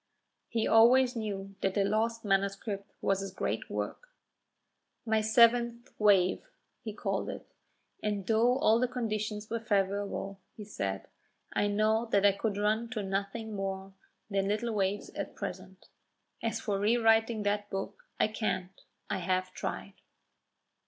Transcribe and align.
He 0.49 0.67
always 0.67 1.15
knew 1.15 1.53
that 1.61 1.75
the 1.75 1.83
lost 1.83 2.25
manuscript 2.25 2.91
was 3.01 3.19
his 3.19 3.29
great 3.31 3.69
work. 3.69 4.09
"My 5.05 5.21
seventh 5.21 5.91
wave," 5.99 6.41
he 6.83 6.91
called 6.91 7.29
it; 7.29 7.45
"and 8.01 8.25
though 8.25 8.57
all 8.57 8.79
the 8.79 8.87
conditions 8.87 9.47
were 9.51 9.59
favourable," 9.59 10.39
he 10.57 10.63
said, 10.65 11.07
"I 11.53 11.67
know 11.67 12.07
that 12.07 12.25
I 12.25 12.31
could 12.31 12.57
run 12.57 12.89
to 12.93 13.03
nothing 13.03 13.53
more 13.53 13.93
than 14.27 14.47
little 14.47 14.73
waves 14.73 15.11
at 15.11 15.35
present. 15.35 15.85
As 16.41 16.59
for 16.59 16.79
rewriting 16.79 17.43
that 17.43 17.69
book, 17.69 18.03
I 18.19 18.27
can't; 18.27 18.71
I 19.07 19.19
have 19.19 19.53
tried." 19.53 19.93